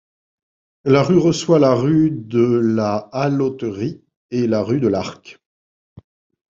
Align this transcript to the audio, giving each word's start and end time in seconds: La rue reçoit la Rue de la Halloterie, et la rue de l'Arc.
La 0.83 1.03
rue 1.03 1.19
reçoit 1.19 1.59
la 1.59 1.75
Rue 1.75 2.09
de 2.09 2.39
la 2.41 2.95
Halloterie, 3.11 4.01
et 4.31 4.47
la 4.47 4.63
rue 4.63 4.79
de 4.79 4.87
l'Arc. 4.87 5.39